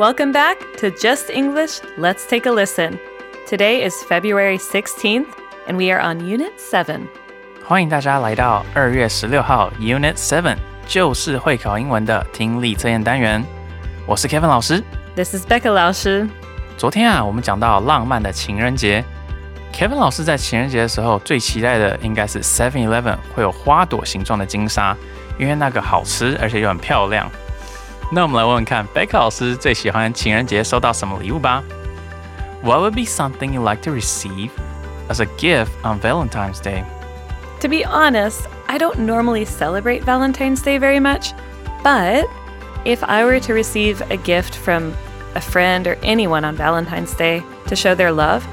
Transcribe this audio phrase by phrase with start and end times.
[0.00, 1.80] Welcome back to Just English.
[1.96, 2.98] Let's take a listen.
[3.46, 5.26] Today is February 16th,
[5.66, 7.02] and we are on Unit 7.
[7.64, 13.44] 欢迎大家来到二月十六号 Unit Seven，就是会考英文的听力测验单元。
[14.06, 14.82] 我是 Kevin 老师。
[15.14, 16.28] This is Becca 老师。
[16.76, 19.04] 昨天啊，我们讲到浪漫的情人节。
[19.72, 24.96] Kevin 老师在情人节的时候最期待的应该是 Seven Eleven 会有花朵形状的金沙，
[25.38, 27.30] 因为那个好吃，而且又很漂亮。
[28.10, 31.62] 那我们来问问看，Becca 老师最喜欢情人节收到什么礼物吧？
[32.62, 34.50] What would be something you like to receive
[35.08, 36.84] as a gift on Valentine's Day?
[37.60, 41.32] To be honest, I don't normally celebrate Valentine's Day very much,
[41.82, 42.26] but
[42.84, 44.94] if I were to receive a gift from
[45.34, 48.46] a friend or anyone on Valentine's Day to show their love,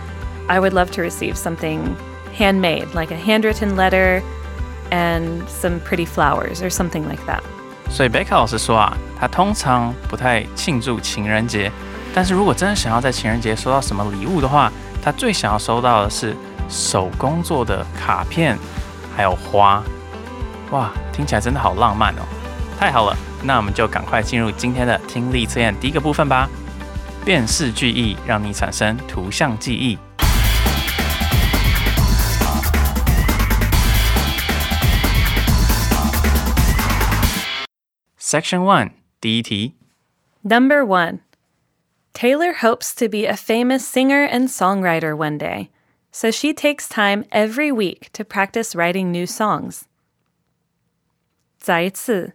[0.50, 1.96] I would love to receive something
[2.34, 4.22] handmade, like a handwritten letter
[4.92, 7.44] and some pretty flowers or something like that.
[7.91, 11.71] 所以贝卡老师说啊，他通常不太庆祝情人节，
[12.15, 14.71] 但是如果真的想要在情人节收到什么礼物的话，
[15.03, 16.37] 他最想要收到的是
[16.69, 18.57] 手工做的卡片，
[19.17, 19.83] 还有花。
[20.71, 22.23] 哇，听起来真的好浪漫哦！
[22.79, 26.49] 太好了，那我们就赶快进入今天的听力测验第一个部分吧。
[27.25, 29.99] 辨识句意，让你产生图像记忆。
[38.28, 39.74] Section One 第一题。
[40.44, 41.20] Number one
[42.14, 45.70] Taylor hopes to be a famous singer and songwriter one day,
[46.12, 49.84] so she takes time every week to practice writing new songs.
[51.60, 52.34] 再一次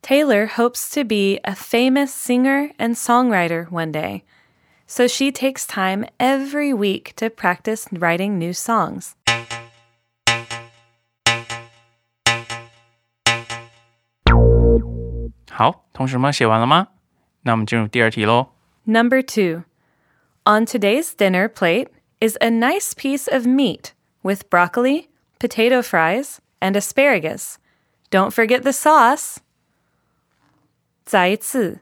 [0.00, 4.22] Taylor hopes to be a famous singer and songwriter one day,
[4.86, 9.16] so she takes time every week to practice writing new songs.
[15.52, 16.88] 好，同学们写完了吗？
[17.42, 18.48] 那我们进入第二题喽。
[18.84, 19.64] Number two.
[20.44, 21.88] On today's dinner plate
[22.20, 27.58] is a nice piece of meat with broccoli, potato fries, and asparagus.
[28.10, 29.38] Don't forget the sauce.
[31.04, 31.80] 再一次.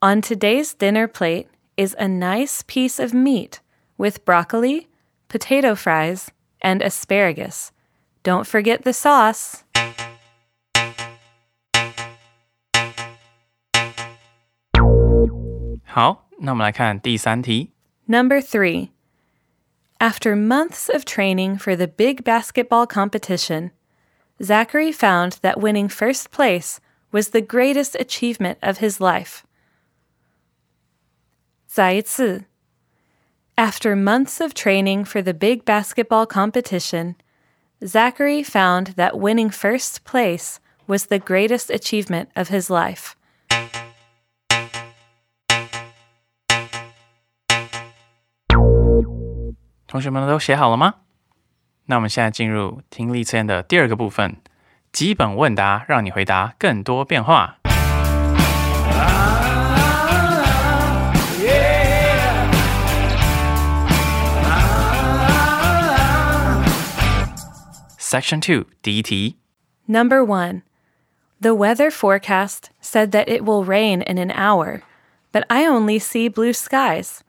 [0.00, 1.46] On today's dinner plate
[1.76, 3.60] is a nice piece of meat
[3.96, 4.88] with broccoli,
[5.28, 6.28] potato fries,
[6.60, 7.70] and asparagus.
[8.24, 9.64] Don't forget the sauce.
[15.96, 17.72] 好，那我们来看第三题。
[18.06, 18.90] Number three.
[19.98, 23.70] After months of training for the big basketball competition,
[24.42, 26.78] Zachary found that winning first place
[27.12, 29.42] was the greatest achievement of his life.
[31.68, 32.46] 再一次.
[33.54, 37.14] After months of training for the big basketball competition,
[37.84, 43.14] Zachary found that winning first place was the greatest achievement of his life.
[49.96, 50.94] 同学们都写好了吗？
[51.86, 54.36] 那我们现在进入听力测验的第二个部分，
[54.92, 57.58] 基本问答，让你回答更多变化。
[67.98, 69.38] Section Two 第一题，
[69.86, 70.62] Number one,
[71.40, 74.82] the weather forecast said that it will rain in an hour,
[75.32, 77.22] but I only see blue skies.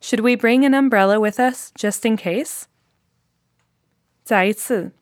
[0.00, 2.66] Should we bring an umbrella with us just in case?
[4.24, 4.92] 再一次.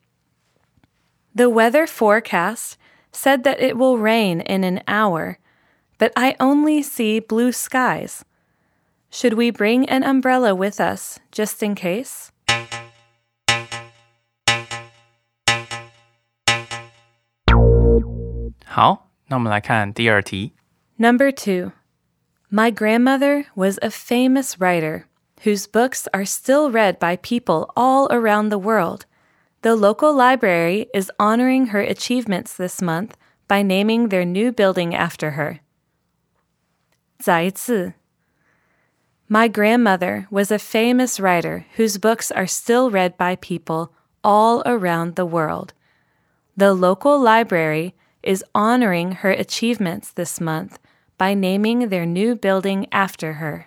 [1.34, 2.76] The weather forecast
[3.12, 5.38] said that it will rain in an hour,
[5.98, 8.24] but I only see blue skies.
[9.10, 12.30] Should we bring an umbrella with us just in case?
[18.66, 20.54] 好，那我们来看第二题。
[20.97, 21.72] Number two,
[22.51, 25.05] My grandmother was a famous writer
[25.41, 29.05] whose books are still read by people all around the world.
[29.61, 33.16] The local library is honoring her achievements this month
[33.47, 35.59] by naming their new building after her.
[37.22, 37.93] 再次.
[39.28, 43.93] My grandmother was a famous writer whose books are still read by people
[44.23, 45.73] all around the world.
[46.57, 47.93] The local library
[48.23, 50.79] is honoring her achievements this month
[51.18, 53.66] by naming their new building after her.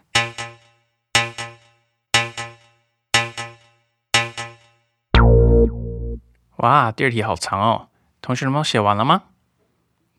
[6.58, 7.90] 哇，第二题好长哦，
[8.22, 9.24] 同学们都写完了吗？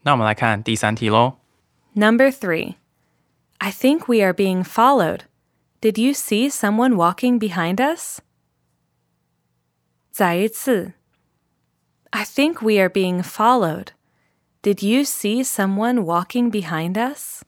[0.02, 1.38] 那我们来看第三题喽。
[1.94, 2.76] Number three.
[3.58, 5.22] I think we are being followed.
[5.80, 8.20] Did you see someone walking behind us?
[10.12, 10.92] 再一次.
[12.10, 13.88] I think we are being followed.
[14.62, 17.42] Did you see someone walking behind us?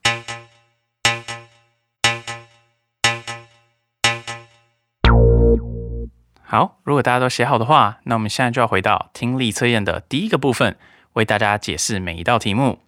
[6.43, 10.77] 好，如果大家都写好的话，那我们现在就要回到听力测验的第一个部分，
[11.13, 12.81] 为大家解释每一道题目。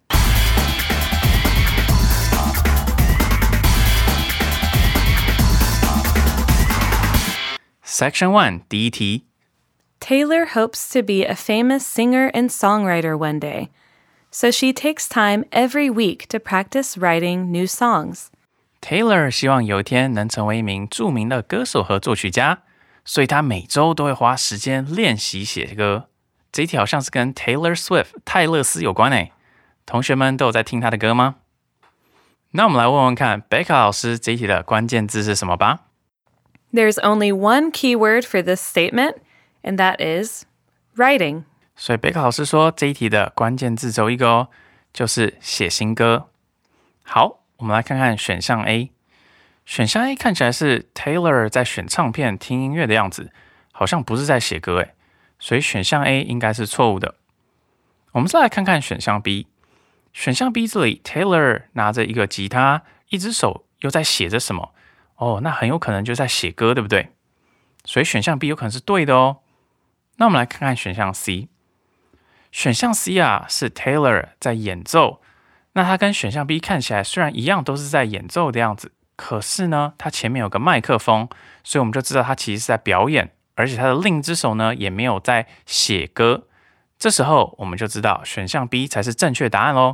[7.85, 9.27] Section One 第一题，
[9.99, 13.69] Taylor hopes to be a famous singer and songwriter one day,
[14.37, 18.27] so she takes time every week to practice writing new songs.
[18.81, 22.63] Taylor 希望有一天能成为一名着名的歌手和作曲家，
[23.05, 26.09] 所以他每周都会花时间练习写歌。
[26.51, 29.31] 这一题好像是跟 Taylor Swift 泰勒斯有关诶，
[29.85, 31.35] 同学们都有在听他的歌吗？
[32.51, 35.85] 那我们来问问看贝卡老师这一题的关键字是什么吧。
[36.71, 39.15] There's only one key word for this statement,
[39.63, 40.45] and that is
[40.95, 41.45] writing.
[41.80, 44.48] 所以贝卡老师说这一题的关键字只有一个哦，
[44.92, 46.28] 就是写新歌。
[47.04, 48.90] 好，我们来看看选项 A。
[49.64, 53.30] 选项 A 看起来是 Taylor 在选唱片、听音乐的样子，
[53.70, 54.94] 好像不是在写歌诶，
[55.38, 57.14] 所以选项 A 应该是错误的。
[58.10, 59.46] 我们再来看看选项 B。
[60.12, 64.72] 选项 B 这里，Taylor 拿着一个吉他，一只手又在写着什么？
[65.14, 67.12] 哦，那很有可能就在写歌，对不对？
[67.84, 69.38] 所以选项 B 有可能是对的哦。
[70.16, 71.48] 那我们来看看选项 C。
[72.51, 75.21] 选项 C 啊是 Taylor 在演奏，
[75.73, 81.27] 那它跟选项 B 看起来虽然一样都是在演奏的样子，可是呢，它前面有个麦克风，
[81.63, 86.47] 所以我们就知道它其实是在表演，而且它的另一只手呢也没有在写歌。
[86.99, 89.93] 这时候我们就知道选项 B 才是正确答案喽。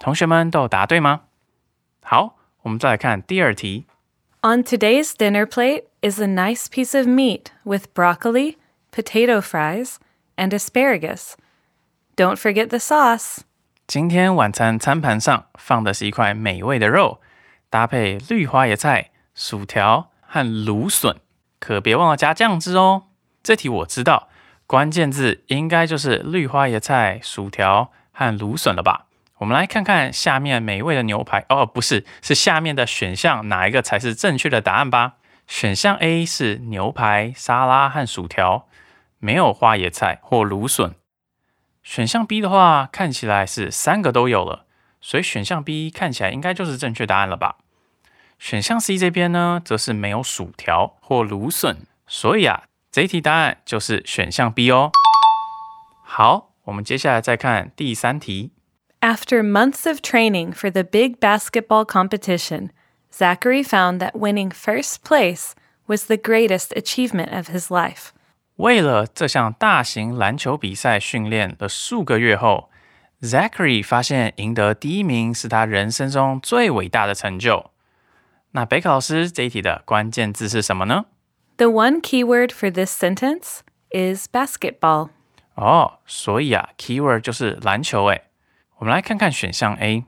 [0.00, 1.22] 同学们都有答对吗？
[2.02, 3.86] 好，我们再来看第二题。
[4.40, 8.56] On today's dinner plate is a nice piece of meat with broccoli,
[8.92, 9.96] potato fries,
[10.36, 11.32] and asparagus.
[12.15, 13.39] Don't forget the sauce.
[13.87, 17.19] 今天晚餐餐盘上放的是一块美味的肉，
[17.71, 21.17] 搭配绿花椰菜、薯条和芦笋，
[21.59, 23.05] 可别忘了加酱汁哦。
[23.41, 24.29] 这题我知道，
[24.67, 29.07] 关键字应该就是绿花椰菜、薯条和芦笋了吧？
[29.39, 35.15] 我们来看看下面美味的牛排哦，不是，是下面的选项哪一个才是正确的答案吧？
[35.47, 38.67] 选项 A 是牛排、沙拉和薯条，
[39.17, 40.93] 没有花椰菜或芦笋。
[41.82, 44.66] 选项 B 的话，看起来是三个都有了，
[45.00, 47.56] 所以选项 B 看起来应该就是正确答案了吧？
[48.38, 54.92] 选项 C 这边呢，则是没有薯条或芦笋，所以啊，这一题答案就是选项 B 哦。
[56.04, 58.52] 好，我们接下来再看第三题。
[59.00, 62.70] After months of training for the big basketball competition,
[63.12, 65.52] Zachary found that winning first place
[65.86, 68.10] was the greatest achievement of his life.
[68.57, 72.69] 为了这项大型篮球比赛训练了数个月后
[73.21, 77.71] ，Zachary 发现赢得第一名是他人生中最伟大的成就。
[78.51, 81.05] 那贝克老师这一题的关键字是什么呢
[81.57, 85.09] ？The one key word for this sentence is basketball.
[85.55, 88.25] 哦，所以啊，keyword 就是篮球诶。
[88.77, 90.05] 我们来看看选项 A，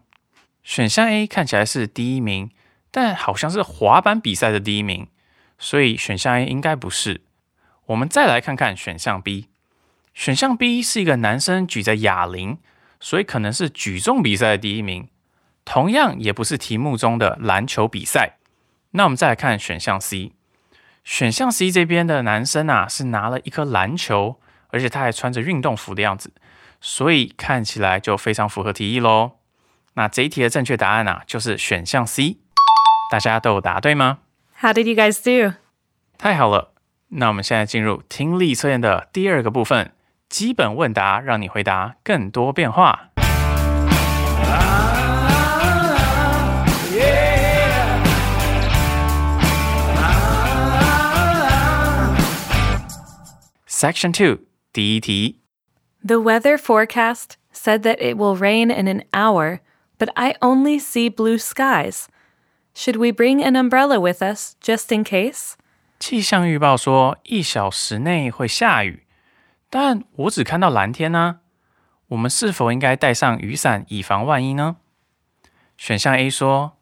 [0.61, 2.51] 选项 A 看起来是第一名，
[2.91, 5.07] 但好像是滑板比赛的第一名，
[5.57, 7.21] 所以选项 A 应该不是。
[7.87, 9.49] 我们再来看看选项 B，
[10.13, 12.57] 选项 B 是一个男生举着哑铃，
[12.99, 15.09] 所以可能是举重比赛的第一名，
[15.63, 18.37] 同样也不是题目中的篮球比赛。
[18.91, 20.33] 那我们再来看选项 C，
[21.03, 24.39] 选项 C 这边的男生啊是拿了一颗篮球。
[24.69, 26.33] 而且他还穿着运动服的样子，
[26.81, 29.37] 所以看起来就非常符合题意喽。
[29.93, 32.39] 那这一题的正确答案啊，就是选项 C。
[33.09, 34.17] 大家都有答对吗
[34.59, 35.55] ？How did you guys do?
[36.17, 36.73] 太好了！
[37.08, 39.92] 那我们现在进入听力测验的第二个部分——
[40.30, 43.10] 基本问答，让你回答更多变化。
[53.66, 55.40] Section Two 第一题。
[56.06, 59.58] The weather forecast said that it will rain in an hour,
[59.98, 62.04] but I only see blue skies.
[62.72, 65.56] Should we bring an umbrella with us just in case?
[65.99, 69.05] 气象预报说一小时内会下雨，
[69.69, 71.39] 但我只看到蓝天呢、
[72.09, 74.77] 我们是否应该带上雨伞以防万一呢？
[75.77, 76.77] 选项 A 说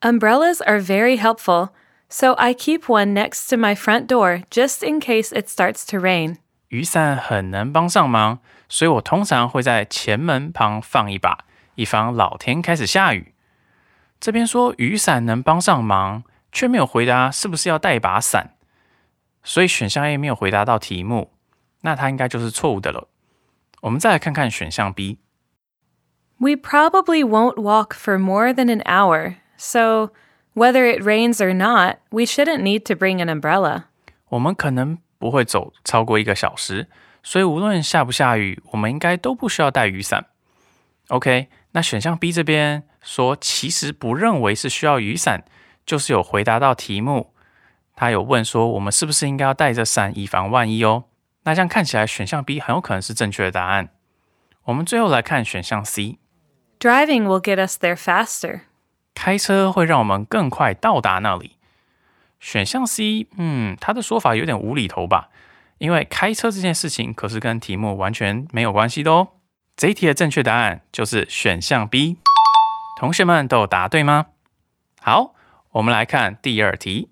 [0.00, 1.70] Umbrellas are very helpful,
[2.08, 5.98] so I keep one next to my front door just in case it starts to
[5.98, 6.36] rain.
[6.68, 11.46] 雨伞很能帮上忙，所以我通常会在前门旁放一把，
[11.76, 13.34] 以防老天开始下雨。
[14.20, 18.54] 这边说雨伞能帮上忙，却没有回答是不是要带一把伞，
[19.42, 21.32] 所以选项 A 没有回答到题目，
[21.82, 23.08] 那它应该就是错误的了。
[23.82, 25.18] 我们再来看看选项 B。
[26.38, 30.10] We probably won't walk for more than an hour, so
[30.54, 33.84] whether it rains or not, we shouldn't need to bring an umbrella.
[34.28, 36.88] 我们可能不会走超过一个小时，
[37.22, 40.26] 所以无论下不下雨，我们应该都不需要带雨伞。
[41.08, 45.44] OK，那选项 B 这边说其实不认为是需要雨伞，
[45.88, 47.32] 就是有回答到题目，
[47.96, 51.04] 他有问说我们是不是应该要带着伞以防万一哦。
[51.44, 53.88] 那这样看起来选项 B 很有可能是正确的答案。
[54.64, 58.60] 我们最后来看选项 C，Driving will get us there faster.
[59.14, 61.56] 开车会让我们更快到达那里。
[62.38, 65.30] 选项 C，嗯，他的说法有点无厘头吧？
[65.78, 69.28] 因为开车这件事情可是跟题目完全没有关系的哦。
[69.74, 72.18] 这一题的正确答案就是选项 B。
[73.00, 74.26] 同学们都有答对吗？
[75.00, 75.34] 好，
[75.71, 77.09] 我们来看第二题。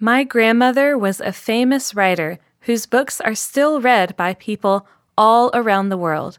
[0.00, 5.88] My grandmother was a famous writer whose books are still read by people all around
[5.88, 6.36] the world.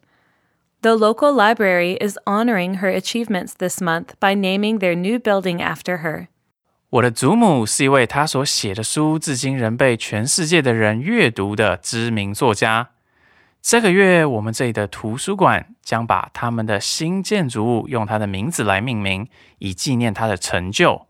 [0.81, 6.01] The local library is honoring her achievements this month by naming their new building after
[6.03, 6.27] her.
[6.91, 12.91] 我的祖母是一位她所写的书至今仍被全世界的人阅读的知名作家。
[13.61, 21.07] 这个月，我们这里的图书馆将把他们的新建筑物用她的名字来命名，以纪念她的成就。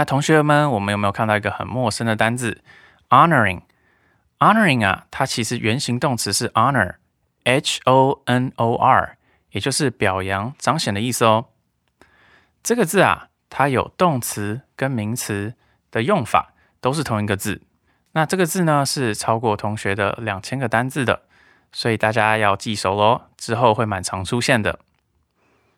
[0.00, 2.62] 那同学们，我们有没有看到一个很陌生的单字
[3.10, 9.18] ？honoring，honoring 啊，它其实原形动词是 honor，h o n o r，
[9.50, 11.48] 也就是表扬、彰显的意思哦。
[12.62, 15.52] 这个字啊，它有动词跟名词
[15.90, 17.60] 的用法，都是同一个字。
[18.12, 21.24] 那这个字呢，是超过同学的两千个单字的，
[21.72, 24.78] 所以大家要记熟喽，之后会蛮常出现的。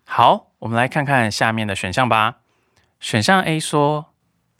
[0.04, 2.36] 好，我们来看看下面的选项吧。
[3.00, 4.11] 选项 A 说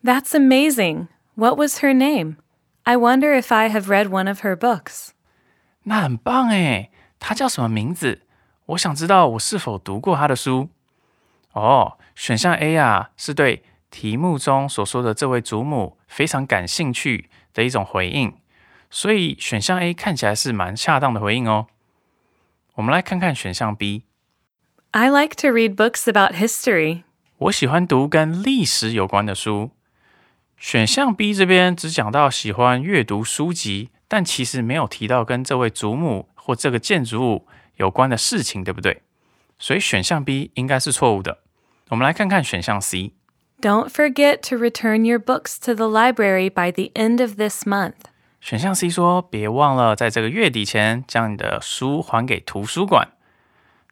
[0.03, 1.07] That's amazing.
[1.35, 2.37] What was her name?
[2.83, 5.09] I wonder if I have read one of her books.
[5.83, 6.89] 那很棒诶，
[7.19, 8.21] 她叫什么名字？
[8.67, 10.69] 我想知道我是否读过她的书。
[11.53, 18.33] 哦，选项 A 啊，是对题目中所说的这位祖母非常感兴趣的一种回应，
[18.89, 21.67] 所以选项 A 看起来是蛮恰当的回应哦。
[22.75, 24.03] 我们来看看选项 B，
[24.91, 27.03] I like to read books about history.
[27.37, 29.71] 我喜欢读跟历史有关的书。
[30.62, 39.02] 选项 B 这边只讲到喜欢阅读书籍，但其实没有提到跟这位祖母或这个建筑物有关的事情，对不对？
[39.58, 41.40] 所以选项 B 应该是错误的。
[41.88, 43.12] 我们来看看选项 C。
[43.60, 47.94] Don't forget to return your books to the library by the end of this month.
[48.40, 53.08] 选项 C 说：“别忘了在这个月底前将你的书还给图书馆。”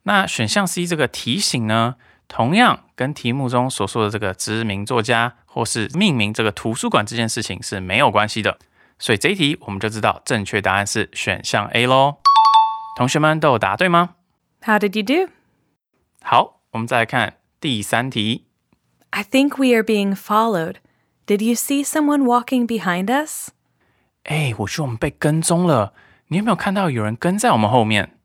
[0.04, 1.96] 那选项 C 这个提醒呢，
[2.28, 8.57] 同样跟题目中所说的这个知名作家或是命名这个图书馆这件事情是没有关系的。
[8.97, 12.17] 所以这一题我们就知道正确答案是选项 A 喽。
[12.97, 14.15] 同学们都有答对吗？
[14.61, 15.31] How did you do?
[16.21, 18.45] 好，我们再来看第三题。
[19.09, 20.77] I think we are being followed.
[21.27, 23.49] Did you see someone walking behind us?
[24.23, 25.93] 哎，我觉得我们被跟踪了。
[26.27, 28.17] 你有没有看到有人跟在我们后面？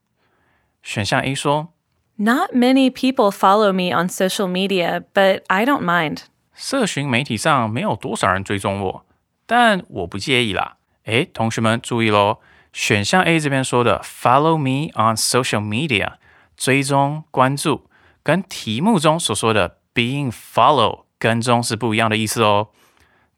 [0.82, 1.74] 选项 A 说：
[2.16, 6.22] Not many people follow me on social media, but I don't mind.
[6.55, 9.05] 社群媒体上没有多少人追踪我，
[9.45, 10.77] 但我不介意啦。
[11.03, 12.39] 诶，同学们注意喽，
[12.73, 16.13] 选项 A 这边说的 “follow me on social media”，
[16.57, 17.89] 追踪、关注，
[18.23, 22.69] 跟题目中所说的 “being follow” 跟踪是不一样的意思哦。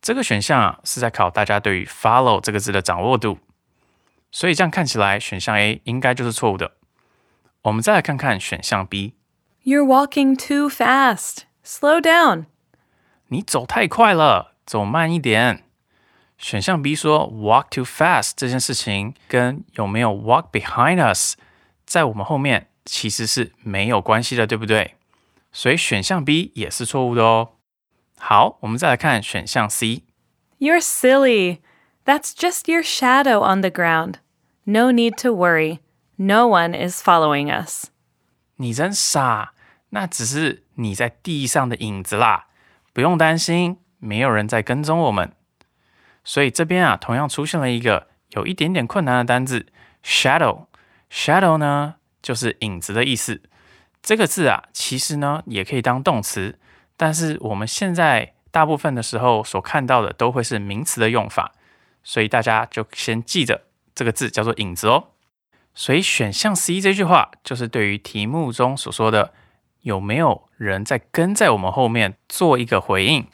[0.01, 3.39] 这个选项啊是在考大家对于 “follow” 这个字的掌握度，
[4.31, 6.73] 所以这样看起来选项 A 应该就是错误的。
[7.63, 9.15] 我们再来看看选项 B。
[9.63, 11.39] You're walking too fast.
[11.65, 12.45] Slow down.
[13.29, 15.63] 你走太快了，走慢一点。
[16.37, 21.35] 选项 B 说 walk too fast 这件事情跟有没有 walk behind us
[21.85, 24.95] 在我们后面其实是没有关系的，对不对？
[25.51, 27.53] 所以选项 B 也是错误的哦。
[28.19, 30.03] 好，我们再来看选项 C。
[30.59, 31.59] You're silly.
[32.05, 34.15] That's just your shadow on the ground.
[34.63, 35.79] No need to worry.
[36.15, 37.85] No one is following us.
[38.57, 39.53] 你真傻，
[39.89, 42.47] 那只是你在地上的影子啦，
[42.97, 45.31] 不用担心，没有人在跟踪我们。
[46.23, 49.67] 所以这边啊，同样出现了一个有一点点困难的单字
[50.03, 50.65] shadow。
[51.07, 53.43] shadow 呢，就是影子的意思。
[54.01, 56.57] 这个字啊，其实呢也可以当动词，
[56.95, 61.51] 但是我们现在大部分的时候所看到的都会是名词的用法，
[62.03, 65.09] 所以大家就先记着这个字叫做影子哦。
[65.75, 69.35] 所以选项 C 这句话就是对于题目中所说的
[69.81, 73.27] 有没有人在跟在我们后面做一个回应，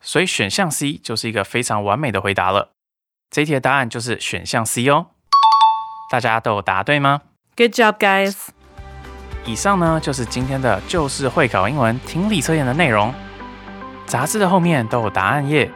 [0.00, 2.72] 所以选项 C 就是一个非常完美的回答了。
[3.30, 5.06] 这一题的答案就是选项 C 哦。
[6.10, 7.22] 大家都有答对吗
[7.56, 8.48] ？Good job, guys.
[9.44, 13.12] 以上呢就是今天的旧式会考英文听力测验的内容。
[14.06, 15.70] 杂志的后面都有答案页，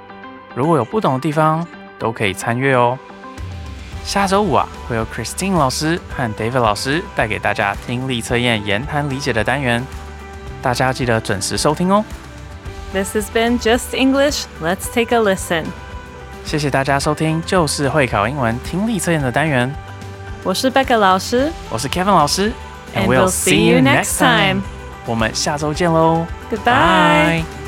[0.55, 1.67] 如果有不懂的地方，
[1.99, 2.99] 都可以参阅哦。
[4.05, 9.87] 下周五啊，会有 Christine 老师和 David 老师带给大家听力测验言谈理解的单元，
[10.61, 12.05] 大家记得准时收听哦。
[12.93, 14.47] This has been Just English.
[14.61, 15.67] Let's take a listen.
[16.45, 19.73] 谢谢大家收听就是会考英文听力测验的单元，
[20.43, 22.53] 我是 Becca 老师我是 Kevin 老师
[22.97, 24.63] And we'll see you next time.
[25.07, 27.43] 我们下周见喽 Goodbye.
[27.43, 27.60] Bye